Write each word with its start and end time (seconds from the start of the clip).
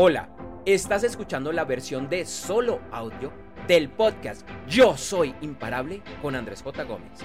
Hola, 0.00 0.28
estás 0.64 1.02
escuchando 1.02 1.50
la 1.50 1.64
versión 1.64 2.08
de 2.08 2.24
solo 2.24 2.80
audio 2.92 3.32
del 3.66 3.90
podcast 3.90 4.48
Yo 4.68 4.96
Soy 4.96 5.34
Imparable 5.40 6.04
con 6.22 6.36
Andrés 6.36 6.62
J. 6.62 6.84
Gómez. 6.84 7.18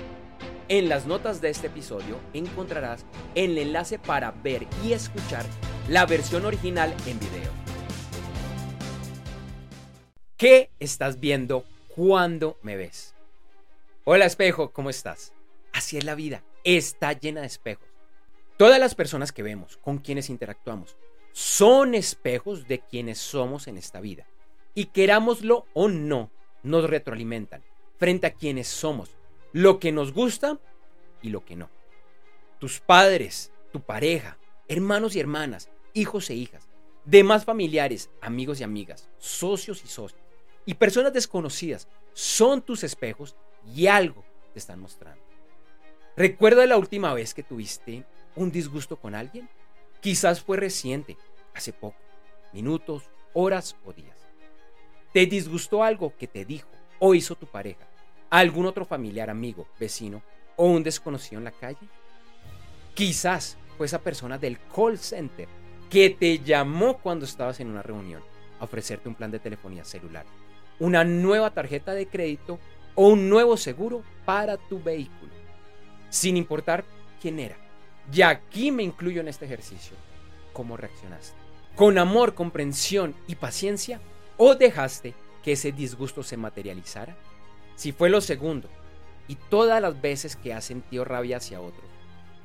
En 0.70 0.89
las 0.89 1.05
notas 1.05 1.39
de 1.39 1.51
este 1.51 1.67
episodio 1.67 2.20
encontrarás 2.33 3.05
el 3.36 3.59
enlace 3.59 3.99
para 3.99 4.31
ver 4.31 4.65
y 4.83 4.94
escuchar 4.94 5.46
la 5.88 6.07
versión 6.07 6.46
original 6.46 6.96
en 7.05 7.20
video. 7.20 7.52
¿Qué 10.36 10.71
estás 10.80 11.20
viendo 11.20 11.66
cuando 11.90 12.58
me 12.64 12.76
ves? 12.76 13.14
Hola 14.04 14.26
espejo, 14.26 14.71
¿cómo 14.71 14.90
estás? 14.90 15.32
Así 15.74 16.00
es 16.00 16.05
la 16.05 16.16
vida, 16.16 16.44
está 16.64 17.14
llena 17.14 17.42
de 17.42 17.48
espejos. 17.48 17.88
Todas 18.58 18.80
las 18.80 18.96
personas 18.96 19.32
que 19.32 19.44
vemos, 19.44 19.78
con 19.78 20.00
quienes 20.00 20.32
interactuamos, 20.32 20.98
son 21.34 21.95
espejos 21.95 22.67
de 22.67 22.80
quienes 22.80 23.17
somos 23.17 23.67
en 23.67 23.77
esta 23.77 23.99
vida. 23.99 24.26
Y 24.73 24.85
querámoslo 24.85 25.66
o 25.73 25.89
no, 25.89 26.31
nos 26.63 26.89
retroalimentan 26.89 27.63
frente 27.98 28.27
a 28.27 28.34
quienes 28.34 28.67
somos, 28.67 29.12
lo 29.52 29.80
que 29.80 29.91
nos 29.91 30.13
gusta 30.13 30.59
y 31.22 31.30
lo 31.30 31.44
que 31.44 31.55
no. 31.55 31.70
Tus 32.59 32.80
padres, 32.80 33.52
tu 33.72 33.81
pareja, 33.81 34.38
hermanos 34.67 35.16
y 35.16 35.20
hermanas, 35.20 35.70
hijos 35.94 36.30
e 36.30 36.35
hijas, 36.35 36.70
demás 37.05 37.45
familiares, 37.45 38.09
amigos 38.22 38.59
y 38.59 38.63
amigas, 38.63 39.09
socios 39.17 39.84
y 39.84 39.88
socios, 39.88 40.22
y 40.66 40.75
personas 40.75 41.13
desconocidas 41.13 41.88
son 42.13 42.61
tus 42.61 42.84
espejos 42.84 43.36
y 43.75 43.88
algo 43.88 44.23
te 44.53 44.59
están 44.59 44.80
mostrando. 44.80 45.22
¿Recuerda 46.16 46.66
la 46.66 46.77
última 46.77 47.13
vez 47.13 47.34
que 47.34 47.44
tuviste 47.44 48.05
un 48.36 48.52
disgusto 48.52 48.97
con 48.97 49.16
alguien? 49.16 49.50
Quizás 50.03 50.41
fue 50.41 50.57
reciente, 50.57 51.16
hace 51.55 51.71
poco, 51.71 51.95
minutos, 52.52 53.03
horas 53.31 53.77
o 53.85 53.94
días. 53.94 54.17
¿Te 55.14 55.25
disgustó 55.25 55.81
algo 55.81 56.14
que 56.17 56.28
te 56.28 56.44
dijo 56.44 56.67
o 57.00 57.16
hizo 57.16 57.36
tu 57.36 57.47
pareja, 57.47 57.88
algún 58.30 58.66
otro 58.66 58.83
familiar, 58.83 59.30
amigo, 59.30 59.66
vecino 59.80 60.22
o 60.58 60.66
un 60.66 60.83
desconocido 60.83 61.39
en 61.39 61.45
la 61.45 61.52
calle? 61.52 61.88
Quizás 62.94 63.58
fue 63.78 63.86
esa 63.86 64.02
persona 64.02 64.38
del 64.38 64.59
call 64.75 64.97
center 64.97 65.47
que 65.89 66.09
te 66.09 66.39
llamó 66.39 66.97
cuando 66.97 67.23
estabas 67.23 67.61
en 67.61 67.69
una 67.69 67.81
reunión 67.81 68.22
a 68.59 68.66
ofrecerte 68.66 69.08
un 69.08 69.16
plan 69.16 69.31
de 69.31 69.39
telefonía 69.39 69.85
celular, 69.85 70.25
una 70.80 71.06
nueva 71.06 71.52
tarjeta 71.52 71.94
de 71.94 72.08
crédito 72.08 72.59
o 72.95 73.08
un 73.08 73.30
nuevo 73.30 73.56
seguro 73.56 74.03
para 74.25 74.58
tu 74.58 74.83
vehículo, 74.83 75.31
sin 76.09 76.35
importar 76.35 76.83
quién 77.22 77.39
era 77.39 77.62
y 78.12 78.22
aquí 78.22 78.72
me 78.72 78.84
incluyo 78.84 79.22
en 79.22 79.28
este 79.28 79.46
ejercicio. 79.46 79.96
¿Cómo 80.52 80.78
reaccionaste? 80.78 81.36
¿Con 81.76 81.98
amor, 81.98 82.36
comprensión 82.36 83.16
y 83.28 83.36
paciencia? 83.36 84.00
¿O 84.38 84.56
dejaste 84.56 85.14
que 85.44 85.54
ese 85.54 85.72
disgusto 85.72 86.24
se 86.24 86.38
materializara? 86.38 87.16
Si 87.76 87.92
fue 87.92 88.09
lo 88.09 88.22
segundo, 88.22 88.70
y 89.28 89.36
todas 89.36 89.81
las 89.81 90.00
veces 90.02 90.36
que 90.36 90.54
has 90.54 90.66
sentido 90.66 91.06
rabia 91.06 91.38
hacia 91.38 91.62
otros, 91.62 91.86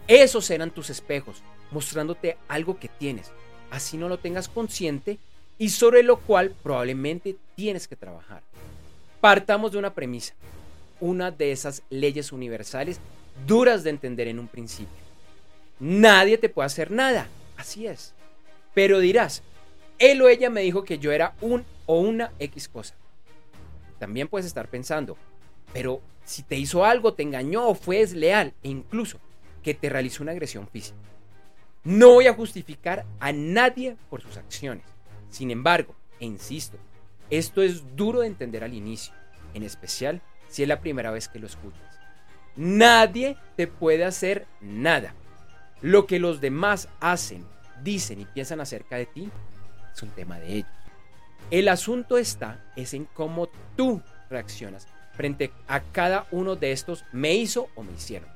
esos 0.07 0.49
eran 0.51 0.71
tus 0.71 0.91
espejos, 0.91 1.43
mostrándote 1.71 2.39
algo 2.49 2.79
que 2.79 2.89
tienes, 2.89 3.31
así 3.71 3.97
no 3.97 4.09
lo 4.09 4.19
tengas 4.19 4.49
consciente 4.49 5.19
y 5.59 5.71
sobre 5.71 6.03
lo 6.03 6.19
cual 6.19 6.55
probablemente 6.63 7.37
tienes 7.57 7.89
que 7.89 7.97
trabajar. 7.97 8.43
Partamos 9.21 9.73
de 9.73 9.79
una 9.79 9.93
premisa, 9.93 10.35
una 11.01 11.31
de 11.31 11.53
esas 11.53 11.83
leyes 11.91 12.33
universales 12.33 13.01
duras 13.47 13.85
de 13.85 13.91
entender 13.91 14.29
en 14.29 14.39
un 14.39 14.49
principio. 14.49 15.08
Nadie 15.81 16.39
te 16.39 16.49
puede 16.49 16.67
hacer 16.67 16.91
nada. 16.91 17.29
Así 17.57 17.87
es. 17.87 18.15
Pero 18.75 18.99
dirás, 18.99 19.43
él 19.99 20.23
o 20.23 20.29
ella 20.29 20.51
me 20.51 20.63
dijo 20.63 20.85
que 20.85 20.99
yo 20.99 21.13
era 21.13 21.35
un 21.41 21.65
o 21.87 22.01
una 22.01 22.33
X 22.39 22.69
cosa. 22.69 22.95
También 23.99 24.29
puedes 24.29 24.47
estar 24.47 24.69
pensando, 24.69 25.17
pero 25.73 26.01
si 26.25 26.43
te 26.43 26.57
hizo 26.57 26.85
algo, 26.85 27.15
te 27.15 27.23
engañó 27.23 27.67
o 27.67 27.75
fue 27.75 27.99
desleal 27.99 28.55
e 28.63 28.69
incluso 28.69 29.19
que 29.63 29.75
te 29.75 29.89
realizó 29.89 30.23
una 30.23 30.33
agresión 30.33 30.69
física. 30.69 30.99
No 31.85 32.11
voy 32.11 32.27
a 32.27 32.35
justificar 32.35 33.07
a 33.19 33.33
nadie 33.33 33.97
por 34.11 34.23
sus 34.23 34.37
acciones. 34.37 34.85
Sin 35.31 35.51
embargo, 35.51 35.95
e 36.21 36.27
insisto, 36.27 36.77
esto 37.31 37.63
es 37.63 37.97
duro 37.97 38.21
de 38.21 38.27
entender 38.27 38.63
al 38.63 38.75
inicio, 38.75 39.15
en 39.55 39.63
especial 39.63 40.23
si 40.49 40.63
es 40.63 40.69
la 40.69 40.81
primera 40.81 41.11
vez 41.11 41.29
que 41.29 41.39
lo 41.39 41.47
escuchas. 41.47 41.81
Nadie 42.57 43.37
te 43.57 43.67
puede 43.67 44.05
hacer 44.05 44.47
nada. 44.61 45.15
Lo 45.81 46.07
que 46.07 46.19
los 46.19 46.41
demás 46.41 46.89
hacen, 47.01 47.45
dicen 47.83 48.21
y 48.21 48.25
piensan 48.25 48.61
acerca 48.61 48.97
de 48.97 49.07
ti 49.07 49.31
es 49.95 50.03
un 50.03 50.11
tema 50.11 50.39
de 50.39 50.55
ellos. 50.55 50.71
El 51.51 51.69
asunto 51.69 52.19
está 52.19 52.65
es 52.77 52.95
en 52.95 53.07
cómo 53.07 53.49
tú 53.77 54.03
reaccionas 54.29 54.87
frente 55.15 55.51
a 55.67 55.81
cada 55.81 56.27
uno 56.31 56.57
de 56.57 56.73
estos 56.73 57.05
me 57.13 57.35
hizo 57.35 57.69
o 57.75 57.83
me 57.83 57.93
hicieron. 57.93 58.29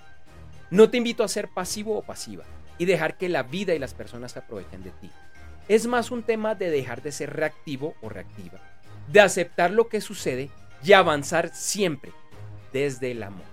No 0.70 0.90
te 0.90 0.96
invito 0.96 1.22
a 1.22 1.28
ser 1.28 1.48
pasivo 1.48 1.96
o 1.96 2.02
pasiva 2.02 2.44
y 2.78 2.86
dejar 2.86 3.16
que 3.16 3.28
la 3.28 3.42
vida 3.42 3.74
y 3.74 3.78
las 3.78 3.94
personas 3.94 4.32
se 4.32 4.38
aprovechen 4.38 4.82
de 4.82 4.90
ti. 4.90 5.10
Es 5.68 5.86
más 5.86 6.10
un 6.10 6.22
tema 6.22 6.54
de 6.54 6.70
dejar 6.70 7.02
de 7.02 7.12
ser 7.12 7.34
reactivo 7.34 7.94
o 8.02 8.08
reactiva, 8.08 8.58
de 9.08 9.20
aceptar 9.20 9.70
lo 9.70 9.88
que 9.88 10.00
sucede 10.00 10.50
y 10.82 10.92
avanzar 10.92 11.54
siempre 11.54 12.12
desde 12.72 13.12
el 13.12 13.22
amor. 13.22 13.51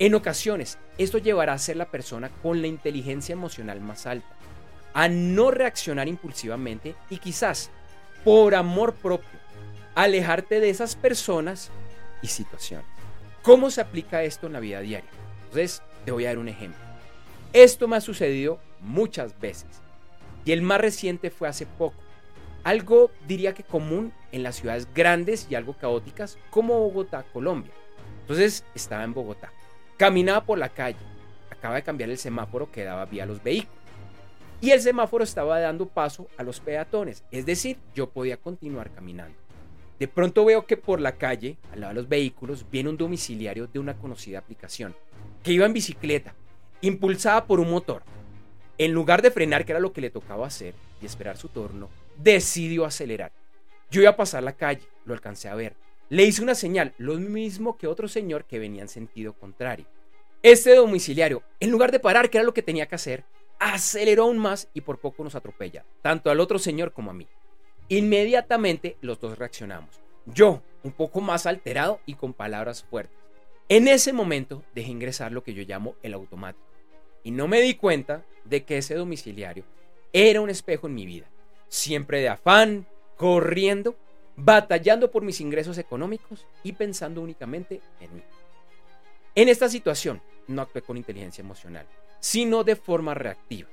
En 0.00 0.14
ocasiones, 0.14 0.78
esto 0.96 1.18
llevará 1.18 1.54
a 1.54 1.58
ser 1.58 1.76
la 1.76 1.90
persona 1.90 2.30
con 2.40 2.60
la 2.60 2.68
inteligencia 2.68 3.32
emocional 3.32 3.80
más 3.80 4.06
alta, 4.06 4.28
a 4.94 5.08
no 5.08 5.50
reaccionar 5.50 6.06
impulsivamente 6.06 6.94
y 7.10 7.18
quizás, 7.18 7.70
por 8.22 8.54
amor 8.54 8.94
propio, 8.94 9.40
alejarte 9.96 10.60
de 10.60 10.70
esas 10.70 10.94
personas 10.94 11.72
y 12.22 12.28
situaciones. 12.28 12.86
¿Cómo 13.42 13.72
se 13.72 13.80
aplica 13.80 14.22
esto 14.22 14.46
en 14.46 14.52
la 14.52 14.60
vida 14.60 14.80
diaria? 14.80 15.10
Entonces, 15.46 15.82
te 16.04 16.12
voy 16.12 16.26
a 16.26 16.28
dar 16.28 16.38
un 16.38 16.48
ejemplo. 16.48 16.80
Esto 17.52 17.88
me 17.88 17.96
ha 17.96 18.00
sucedido 18.00 18.60
muchas 18.80 19.40
veces 19.40 19.80
y 20.44 20.52
el 20.52 20.62
más 20.62 20.80
reciente 20.80 21.30
fue 21.30 21.48
hace 21.48 21.66
poco. 21.66 21.96
Algo 22.62 23.10
diría 23.26 23.52
que 23.52 23.64
común 23.64 24.12
en 24.30 24.44
las 24.44 24.56
ciudades 24.56 24.86
grandes 24.94 25.48
y 25.50 25.56
algo 25.56 25.72
caóticas 25.72 26.38
como 26.50 26.78
Bogotá, 26.78 27.24
Colombia. 27.32 27.72
Entonces, 28.20 28.62
estaba 28.76 29.02
en 29.02 29.14
Bogotá 29.14 29.50
Caminaba 29.98 30.46
por 30.46 30.58
la 30.58 30.68
calle. 30.68 30.96
Acaba 31.50 31.74
de 31.74 31.82
cambiar 31.82 32.08
el 32.08 32.18
semáforo 32.18 32.70
que 32.70 32.84
daba 32.84 33.04
vía 33.04 33.24
a 33.24 33.26
los 33.26 33.42
vehículos. 33.42 33.76
Y 34.60 34.70
el 34.70 34.80
semáforo 34.80 35.24
estaba 35.24 35.58
dando 35.58 35.86
paso 35.86 36.28
a 36.36 36.44
los 36.44 36.60
peatones. 36.60 37.24
Es 37.32 37.44
decir, 37.44 37.78
yo 37.96 38.08
podía 38.08 38.36
continuar 38.36 38.92
caminando. 38.92 39.36
De 39.98 40.06
pronto 40.06 40.44
veo 40.44 40.66
que 40.66 40.76
por 40.76 41.00
la 41.00 41.16
calle, 41.16 41.58
al 41.72 41.80
lado 41.80 41.94
de 41.94 42.00
los 42.00 42.08
vehículos, 42.08 42.64
viene 42.70 42.90
un 42.90 42.96
domiciliario 42.96 43.66
de 43.66 43.80
una 43.80 43.94
conocida 43.94 44.38
aplicación, 44.38 44.94
que 45.42 45.52
iba 45.52 45.66
en 45.66 45.72
bicicleta, 45.72 46.32
impulsada 46.80 47.44
por 47.46 47.58
un 47.58 47.68
motor. 47.70 48.04
En 48.78 48.92
lugar 48.92 49.20
de 49.20 49.32
frenar, 49.32 49.64
que 49.64 49.72
era 49.72 49.80
lo 49.80 49.92
que 49.92 50.00
le 50.00 50.10
tocaba 50.10 50.46
hacer, 50.46 50.74
y 51.02 51.06
esperar 51.06 51.36
su 51.36 51.48
turno, 51.48 51.88
decidió 52.16 52.84
acelerar. 52.84 53.32
Yo 53.90 54.00
iba 54.00 54.10
a 54.10 54.16
pasar 54.16 54.44
la 54.44 54.52
calle, 54.52 54.86
lo 55.04 55.14
alcancé 55.14 55.48
a 55.48 55.56
ver, 55.56 55.74
le 56.10 56.24
hice 56.24 56.42
una 56.42 56.54
señal, 56.54 56.94
lo 56.98 57.14
mismo 57.14 57.76
que 57.76 57.86
otro 57.86 58.08
señor 58.08 58.44
que 58.44 58.58
venía 58.58 58.82
en 58.82 58.88
sentido 58.88 59.34
contrario. 59.34 59.86
Este 60.42 60.74
domiciliario, 60.74 61.42
en 61.60 61.70
lugar 61.70 61.92
de 61.92 62.00
parar, 62.00 62.30
que 62.30 62.38
era 62.38 62.46
lo 62.46 62.54
que 62.54 62.62
tenía 62.62 62.86
que 62.86 62.94
hacer, 62.94 63.24
aceleró 63.58 64.24
aún 64.24 64.38
más 64.38 64.68
y 64.72 64.80
por 64.80 64.98
poco 64.98 65.22
nos 65.22 65.34
atropella, 65.34 65.84
tanto 66.00 66.30
al 66.30 66.40
otro 66.40 66.58
señor 66.58 66.92
como 66.92 67.10
a 67.10 67.14
mí. 67.14 67.26
Inmediatamente 67.88 68.96
los 69.00 69.20
dos 69.20 69.36
reaccionamos. 69.36 70.00
Yo, 70.26 70.62
un 70.82 70.92
poco 70.92 71.20
más 71.20 71.46
alterado 71.46 72.00
y 72.06 72.14
con 72.14 72.32
palabras 72.32 72.84
fuertes. 72.84 73.18
En 73.68 73.88
ese 73.88 74.12
momento 74.12 74.62
dejé 74.74 74.90
ingresar 74.90 75.32
lo 75.32 75.42
que 75.42 75.52
yo 75.52 75.62
llamo 75.62 75.96
el 76.02 76.14
automático. 76.14 76.64
Y 77.22 77.32
no 77.32 77.48
me 77.48 77.60
di 77.60 77.74
cuenta 77.74 78.24
de 78.44 78.64
que 78.64 78.78
ese 78.78 78.94
domiciliario 78.94 79.64
era 80.12 80.40
un 80.40 80.48
espejo 80.48 80.86
en 80.86 80.94
mi 80.94 81.04
vida. 81.04 81.26
Siempre 81.68 82.20
de 82.20 82.30
afán, 82.30 82.86
corriendo 83.16 83.96
batallando 84.38 85.10
por 85.10 85.24
mis 85.24 85.40
ingresos 85.40 85.78
económicos 85.78 86.46
y 86.62 86.72
pensando 86.72 87.20
únicamente 87.20 87.80
en 88.00 88.14
mí. 88.14 88.22
En 89.34 89.48
esta 89.48 89.68
situación 89.68 90.22
no 90.46 90.62
actué 90.62 90.80
con 90.82 90.96
inteligencia 90.96 91.42
emocional, 91.42 91.86
sino 92.20 92.62
de 92.62 92.76
forma 92.76 93.14
reactiva. 93.14 93.68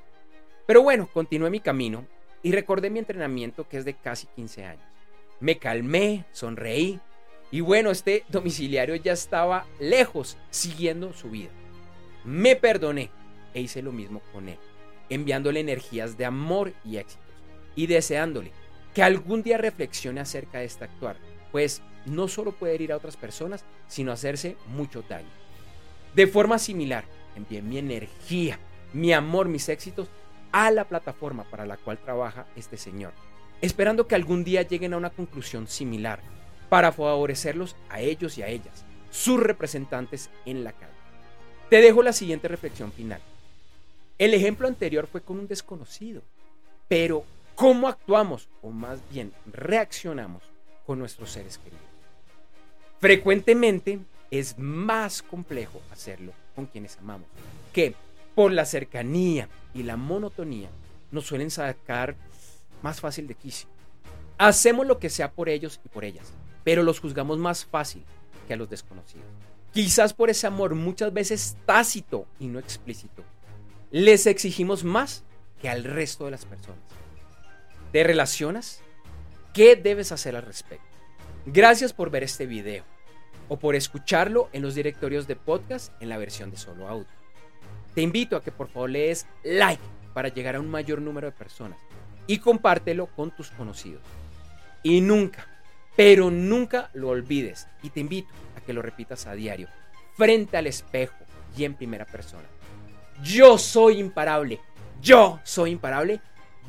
Pero 0.65 0.81
bueno, 0.81 1.07
continué 1.13 1.51
mi 1.51 1.59
camino 1.59 2.07
y 2.41 2.51
recordé 2.51 2.89
mi 2.89 2.97
entrenamiento 2.97 3.69
que 3.69 3.77
es 3.77 3.85
de 3.85 3.93
casi 3.93 4.25
15 4.35 4.65
años. 4.65 4.85
Me 5.39 5.59
calmé, 5.59 6.25
sonreí 6.31 6.99
y 7.51 7.61
bueno, 7.61 7.91
este 7.91 8.23
domiciliario 8.29 8.95
ya 8.95 9.13
estaba 9.13 9.67
lejos 9.79 10.35
siguiendo 10.49 11.13
su 11.13 11.29
vida. 11.29 11.51
Me 12.23 12.55
perdoné 12.55 13.11
e 13.53 13.61
hice 13.61 13.83
lo 13.83 13.91
mismo 13.91 14.19
con 14.33 14.49
él, 14.49 14.57
enviándole 15.09 15.59
energías 15.59 16.17
de 16.17 16.25
amor 16.25 16.73
y 16.83 16.97
éxitos 16.97 17.23
y 17.75 17.85
deseándole 17.85 18.51
que 18.95 19.03
algún 19.03 19.43
día 19.43 19.57
reflexione 19.57 20.21
acerca 20.21 20.59
de 20.59 20.65
este 20.65 20.85
actuar, 20.85 21.17
pues 21.51 21.81
no 22.05 22.29
solo 22.29 22.53
puede 22.53 22.75
herir 22.75 22.93
a 22.93 22.97
otras 22.97 23.17
personas, 23.17 23.65
sino 23.89 24.13
hacerse 24.13 24.55
mucho 24.67 25.03
daño. 25.07 25.27
De 26.15 26.27
forma 26.27 26.57
similar, 26.57 27.03
envié 27.35 27.61
mi 27.61 27.77
energía, 27.77 28.57
mi 28.93 29.11
amor, 29.11 29.49
mis 29.49 29.67
éxitos 29.67 30.07
a 30.53 30.71
la 30.71 30.85
plataforma 30.85 31.43
para 31.43 31.65
la 31.65 31.75
cual 31.75 31.99
trabaja 31.99 32.47
este 32.55 32.77
señor. 32.77 33.13
esperando 33.61 34.05
que 34.05 34.15
algún 34.15 34.43
día 34.43 34.61
lleguen 34.61 34.93
a 34.93 34.97
una 34.97 35.09
conclusión 35.09 35.67
similar 35.67 36.19
para 36.69 36.91
favorecerlos 36.91 37.75
a 37.89 38.01
ellos 38.01 38.37
y 38.37 38.43
a 38.43 38.47
ellas, 38.47 38.85
sus 39.11 39.39
representantes 39.39 40.29
en 40.45 40.63
la 40.63 40.73
calle. 40.73 40.91
Te 41.69 41.81
dejo 41.81 42.03
la 42.03 42.13
siguiente 42.13 42.47
reflexión 42.47 42.91
final. 42.91 43.21
El 44.17 44.33
ejemplo 44.33 44.67
anterior 44.67 45.07
fue 45.07 45.21
con 45.21 45.39
un 45.39 45.47
desconocido, 45.47 46.21
pero 46.87 47.25
¿cómo 47.55 47.87
actuamos 47.87 48.49
o 48.61 48.69
más 48.69 48.99
bien 49.09 49.33
reaccionamos 49.51 50.43
con 50.85 50.99
nuestros 50.99 51.31
seres 51.31 51.57
queridos? 51.57 51.81
Frecuentemente 52.99 53.99
es 54.31 54.57
más 54.57 55.21
complejo 55.21 55.81
hacerlo 55.91 56.33
con 56.55 56.65
quienes 56.65 56.97
amamos, 56.97 57.27
que 57.73 57.95
por 58.33 58.51
la 58.51 58.65
cercanía 58.65 59.49
y 59.73 59.83
la 59.83 59.97
monotonía 59.97 60.69
nos 61.11 61.25
suelen 61.25 61.51
sacar 61.51 62.15
más 62.81 62.99
fácil 62.99 63.27
de 63.27 63.35
quicio. 63.35 63.69
Hacemos 64.37 64.85
lo 64.85 64.99
que 64.99 65.09
sea 65.09 65.31
por 65.31 65.49
ellos 65.49 65.79
y 65.83 65.89
por 65.89 66.03
ellas, 66.03 66.33
pero 66.63 66.83
los 66.83 66.99
juzgamos 66.99 67.37
más 67.37 67.65
fácil 67.65 68.03
que 68.47 68.53
a 68.53 68.57
los 68.57 68.69
desconocidos. 68.69 69.25
Quizás 69.73 70.13
por 70.13 70.29
ese 70.29 70.47
amor 70.47 70.75
muchas 70.75 71.13
veces 71.13 71.57
tácito 71.65 72.25
y 72.39 72.47
no 72.47 72.59
explícito, 72.59 73.23
les 73.91 74.25
exigimos 74.27 74.83
más 74.83 75.23
que 75.61 75.69
al 75.69 75.83
resto 75.83 76.25
de 76.25 76.31
las 76.31 76.45
personas. 76.45 76.79
¿Te 77.95 78.03
relacionas? 78.03 78.81
¿Qué 79.53 79.77
debes 79.77 80.11
hacer 80.11 80.35
al 80.35 80.43
respecto? 80.43 80.85
Gracias 81.45 81.93
por 81.93 82.09
ver 82.09 82.23
este 82.23 82.45
video 82.45 82.83
o 83.47 83.57
por 83.57 83.73
escucharlo 83.73 84.49
en 84.51 84.63
los 84.63 84.75
directorios 84.75 85.27
de 85.27 85.37
podcast 85.37 85.93
en 86.01 86.09
la 86.09 86.17
versión 86.17 86.51
de 86.51 86.57
solo 86.57 86.89
audio. 86.89 87.07
Te 87.93 88.01
invito 88.01 88.35
a 88.35 88.43
que 88.43 88.51
por 88.51 88.67
favor 88.67 88.89
lees 88.89 89.25
like 89.45 89.81
para 90.13 90.27
llegar 90.27 90.57
a 90.57 90.59
un 90.59 90.69
mayor 90.69 91.01
número 91.01 91.27
de 91.27 91.37
personas 91.37 91.79
y 92.27 92.39
compártelo 92.39 93.07
con 93.07 93.33
tus 93.33 93.49
conocidos. 93.51 94.03
Y 94.83 94.99
nunca, 94.99 95.47
pero 95.95 96.29
nunca 96.29 96.89
lo 96.95 97.07
olvides 97.07 97.65
y 97.81 97.91
te 97.91 98.01
invito 98.01 98.33
a 98.57 98.59
que 98.59 98.73
lo 98.73 98.81
repitas 98.81 99.25
a 99.25 99.35
diario, 99.35 99.69
frente 100.17 100.57
al 100.57 100.67
espejo 100.67 101.15
y 101.55 101.63
en 101.63 101.75
primera 101.75 102.03
persona. 102.03 102.49
Yo 103.23 103.57
soy 103.57 103.99
imparable, 103.99 104.59
yo 105.01 105.39
soy 105.45 105.71
imparable, 105.71 106.19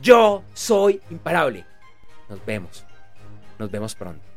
yo 0.00 0.43
soy 0.54 1.00
imparable. 1.10 1.64
Nos 2.28 2.44
vemos, 2.44 2.84
nos 3.58 3.70
vemos 3.70 3.94
pronto. 3.94 4.36